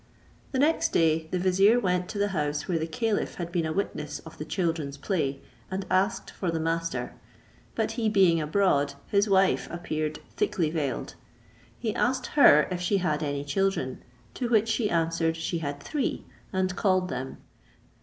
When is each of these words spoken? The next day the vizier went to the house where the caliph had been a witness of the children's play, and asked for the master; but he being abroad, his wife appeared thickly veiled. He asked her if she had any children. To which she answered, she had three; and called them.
The 0.51 0.57
next 0.57 0.93
day 0.93 1.27
the 1.29 1.37
vizier 1.37 1.79
went 1.79 2.09
to 2.09 2.17
the 2.17 2.29
house 2.29 2.67
where 2.67 2.79
the 2.79 2.87
caliph 2.87 3.35
had 3.35 3.51
been 3.51 3.67
a 3.67 3.71
witness 3.71 4.17
of 4.25 4.39
the 4.39 4.45
children's 4.45 4.97
play, 4.97 5.41
and 5.69 5.85
asked 5.91 6.31
for 6.31 6.49
the 6.49 6.59
master; 6.59 7.13
but 7.75 7.91
he 7.91 8.09
being 8.09 8.41
abroad, 8.41 8.95
his 9.05 9.29
wife 9.29 9.67
appeared 9.69 10.17
thickly 10.35 10.71
veiled. 10.71 11.13
He 11.77 11.93
asked 11.93 12.25
her 12.35 12.63
if 12.71 12.81
she 12.81 12.97
had 12.97 13.21
any 13.21 13.43
children. 13.43 14.01
To 14.33 14.49
which 14.49 14.69
she 14.69 14.89
answered, 14.89 15.37
she 15.37 15.59
had 15.59 15.79
three; 15.83 16.25
and 16.51 16.75
called 16.75 17.09
them. 17.09 17.37